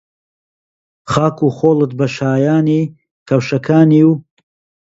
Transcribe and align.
خاک 1.11 1.37
و 1.45 1.47
خۆڵت 1.57 1.91
بە 1.99 2.07
شایانی 2.15 2.81
کەوشەکانی 3.27 4.01
و 4.07 4.11